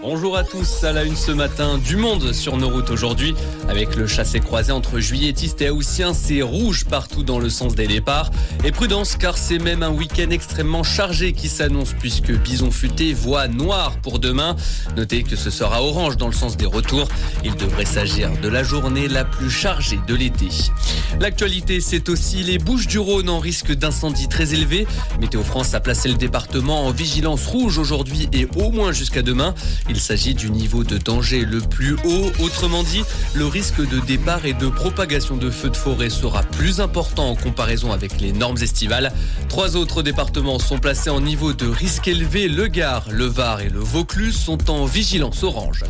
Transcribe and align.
Bonjour 0.00 0.36
à 0.36 0.44
tous, 0.44 0.84
à 0.84 0.92
la 0.92 1.04
une 1.04 1.16
ce 1.16 1.32
matin 1.32 1.78
du 1.78 1.96
monde 1.96 2.32
sur 2.32 2.56
nos 2.56 2.68
routes 2.68 2.90
aujourd'hui. 2.90 3.34
Avec 3.68 3.96
le 3.96 4.06
chassé-croisé 4.06 4.70
entre 4.70 5.00
juilletistes 5.00 5.60
et 5.62 5.70
haussiens, 5.70 6.12
c'est 6.14 6.42
rouge 6.42 6.84
partout 6.84 7.24
dans 7.24 7.38
le 7.38 7.48
sens 7.48 7.74
des 7.74 7.86
départs. 7.86 8.30
Et 8.64 8.70
prudence 8.70 9.16
car 9.16 9.36
c'est 9.36 9.58
même 9.58 9.82
un 9.82 9.90
week-end 9.90 10.30
extrêmement 10.30 10.82
chargé 10.82 11.32
qui 11.32 11.48
s'annonce 11.48 11.94
puisque 11.98 12.32
Bison 12.32 12.70
Futé 12.70 13.12
voit 13.12 13.48
noir 13.48 13.96
pour 14.02 14.18
demain. 14.18 14.56
Notez 14.96 15.22
que 15.22 15.36
ce 15.36 15.50
sera 15.50 15.82
orange 15.82 16.16
dans 16.16 16.28
le 16.28 16.32
sens 16.32 16.56
des 16.56 16.66
retours. 16.66 17.08
Il 17.44 17.56
devrait 17.56 17.84
s'agir 17.84 18.30
de 18.40 18.48
la 18.48 18.62
journée 18.62 19.08
la 19.08 19.24
plus 19.24 19.50
chargée 19.50 20.00
de 20.06 20.14
l'été. 20.14 20.48
L'actualité, 21.20 21.80
c'est 21.80 22.08
aussi 22.08 22.42
les 22.42 22.58
Bouches 22.58 22.86
du 22.86 22.98
Rhône 22.98 23.28
en 23.28 23.38
risque 23.38 23.72
d'incendie 23.72 24.28
très 24.28 24.54
élevé. 24.54 24.86
Météo 25.20 25.42
France 25.42 25.74
a 25.74 25.80
placé 25.80 26.08
le 26.08 26.14
département 26.14 26.86
en 26.86 26.90
vigilance 26.90 27.46
rouge 27.46 27.78
aujourd'hui 27.78 28.11
et 28.32 28.46
au 28.56 28.70
moins 28.70 28.92
jusqu'à 28.92 29.22
demain. 29.22 29.54
Il 29.88 29.98
s'agit 29.98 30.34
du 30.34 30.50
niveau 30.50 30.84
de 30.84 30.98
danger 30.98 31.44
le 31.44 31.60
plus 31.60 31.96
haut. 32.04 32.32
Autrement 32.40 32.82
dit, 32.82 33.02
le 33.34 33.46
risque 33.46 33.80
de 33.80 34.00
départ 34.00 34.44
et 34.46 34.52
de 34.52 34.68
propagation 34.68 35.36
de 35.36 35.50
feux 35.50 35.70
de 35.70 35.76
forêt 35.76 36.10
sera 36.10 36.42
plus 36.42 36.80
important 36.80 37.30
en 37.30 37.34
comparaison 37.34 37.92
avec 37.92 38.20
les 38.20 38.32
normes 38.32 38.58
estivales. 38.60 39.12
Trois 39.48 39.76
autres 39.76 40.02
départements 40.02 40.58
sont 40.58 40.78
placés 40.78 41.10
en 41.10 41.20
niveau 41.20 41.52
de 41.52 41.66
risque 41.66 42.08
élevé. 42.08 42.48
Le 42.48 42.68
Gard, 42.68 43.04
le 43.10 43.26
Var 43.26 43.60
et 43.60 43.68
le 43.68 43.80
Vaucluse 43.80 44.36
sont 44.36 44.70
en 44.70 44.84
vigilance 44.84 45.42
orange. 45.42 45.84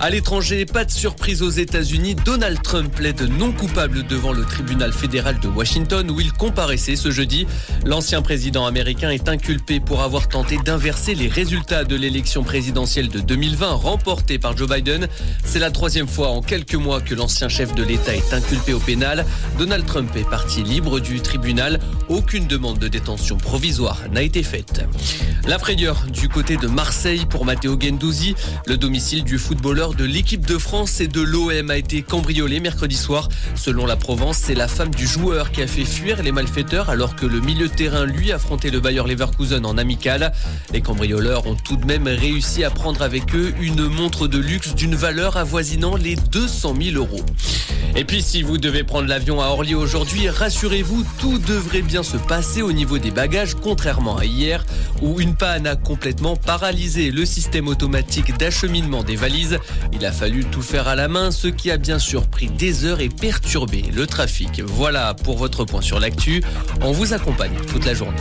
À 0.00 0.10
l'étranger, 0.10 0.66
pas 0.66 0.84
de 0.84 0.90
surprise 0.90 1.42
aux 1.42 1.50
États-Unis. 1.50 2.14
Donald 2.14 2.62
Trump 2.62 2.94
plaide 2.94 3.22
non 3.38 3.52
coupable 3.52 4.06
devant 4.06 4.32
le 4.32 4.44
tribunal 4.44 4.92
fédéral 4.92 5.38
de 5.40 5.48
Washington 5.48 6.10
où 6.10 6.20
il 6.20 6.32
comparaissait 6.32 6.96
ce 6.96 7.10
jeudi. 7.10 7.46
L'ancien 7.84 8.22
président 8.22 8.66
américain 8.66 9.10
est 9.10 9.28
inculpé 9.28 9.80
pour 9.80 10.02
avoir 10.02 10.28
tenté 10.28 10.56
d'inverser 10.64 11.14
les 11.14 11.28
résultats 11.28 11.59
de 11.60 11.94
l'élection 11.94 12.42
présidentielle 12.42 13.08
de 13.08 13.20
2020 13.20 13.74
remportée 13.74 14.38
par 14.38 14.56
Joe 14.56 14.68
Biden. 14.68 15.06
C'est 15.44 15.58
la 15.58 15.70
troisième 15.70 16.08
fois 16.08 16.30
en 16.30 16.42
quelques 16.42 16.74
mois 16.74 17.00
que 17.00 17.14
l'ancien 17.14 17.48
chef 17.48 17.74
de 17.74 17.82
l'État 17.82 18.14
est 18.14 18.32
inculpé 18.32 18.72
au 18.72 18.80
pénal. 18.80 19.26
Donald 19.58 19.84
Trump 19.84 20.10
est 20.16 20.28
parti 20.28 20.62
libre 20.62 21.00
du 21.00 21.20
tribunal. 21.20 21.78
Aucune 22.08 22.46
demande 22.46 22.78
de 22.78 22.88
détention 22.88 23.36
provisoire 23.36 23.98
n'a 24.10 24.22
été 24.22 24.42
faite. 24.42 24.84
La 25.46 25.58
frayeur 25.58 26.06
du 26.10 26.28
côté 26.28 26.56
de 26.56 26.66
Marseille 26.66 27.26
pour 27.28 27.44
Matteo 27.44 27.78
Gendouzi. 27.78 28.34
Le 28.66 28.76
domicile 28.76 29.22
du 29.22 29.38
footballeur 29.38 29.94
de 29.94 30.04
l'équipe 30.04 30.46
de 30.46 30.58
France 30.58 31.00
et 31.00 31.08
de 31.08 31.20
l'OM 31.20 31.70
a 31.70 31.76
été 31.76 32.02
cambriolé 32.02 32.60
mercredi 32.60 32.96
soir. 32.96 33.28
Selon 33.54 33.86
la 33.86 33.96
Provence, 33.96 34.38
c'est 34.38 34.54
la 34.54 34.68
femme 34.68 34.94
du 34.94 35.06
joueur 35.06 35.52
qui 35.52 35.62
a 35.62 35.66
fait 35.66 35.84
fuir 35.84 36.22
les 36.22 36.32
malfaiteurs 36.32 36.90
alors 36.90 37.16
que 37.16 37.26
le 37.26 37.40
milieu 37.40 37.68
de 37.68 37.74
terrain 37.74 38.06
lui 38.06 38.32
affrontait 38.32 38.70
le 38.70 38.80
Bayer 38.80 39.02
Leverkusen 39.06 39.64
en 39.66 39.78
amical. 39.78 40.32
Les 40.72 40.80
cambrioleurs 40.80 41.46
tout 41.54 41.76
de 41.76 41.86
même 41.86 42.06
réussi 42.06 42.64
à 42.64 42.70
prendre 42.70 43.02
avec 43.02 43.34
eux 43.34 43.52
une 43.60 43.86
montre 43.86 44.26
de 44.28 44.38
luxe 44.38 44.74
d'une 44.74 44.94
valeur 44.94 45.36
avoisinant 45.36 45.96
les 45.96 46.16
200 46.16 46.74
000 46.80 46.96
euros. 46.96 47.24
Et 47.96 48.04
puis 48.04 48.22
si 48.22 48.42
vous 48.42 48.58
devez 48.58 48.84
prendre 48.84 49.08
l'avion 49.08 49.40
à 49.40 49.46
Orly 49.46 49.74
aujourd'hui, 49.74 50.28
rassurez-vous, 50.28 51.04
tout 51.18 51.38
devrait 51.38 51.82
bien 51.82 52.02
se 52.02 52.16
passer 52.16 52.62
au 52.62 52.72
niveau 52.72 52.98
des 52.98 53.10
bagages, 53.10 53.54
contrairement 53.54 54.16
à 54.16 54.24
hier 54.24 54.64
où 55.02 55.20
une 55.20 55.34
panne 55.34 55.66
a 55.66 55.76
complètement 55.76 56.36
paralysé 56.36 57.10
le 57.10 57.24
système 57.24 57.68
automatique 57.68 58.36
d'acheminement 58.38 59.02
des 59.02 59.16
valises. 59.16 59.58
Il 59.92 60.04
a 60.06 60.12
fallu 60.12 60.44
tout 60.44 60.62
faire 60.62 60.88
à 60.88 60.94
la 60.94 61.08
main, 61.08 61.30
ce 61.30 61.48
qui 61.48 61.70
a 61.70 61.78
bien 61.78 61.98
sûr 61.98 62.26
pris 62.26 62.48
des 62.48 62.84
heures 62.84 63.00
et 63.00 63.08
perturbé 63.08 63.84
le 63.94 64.06
trafic. 64.06 64.62
Voilà 64.64 65.14
pour 65.14 65.36
votre 65.36 65.64
point 65.64 65.82
sur 65.82 66.00
l'actu. 66.00 66.42
On 66.82 66.92
vous 66.92 67.12
accompagne 67.12 67.54
toute 67.66 67.84
la 67.86 67.94
journée. 67.94 68.08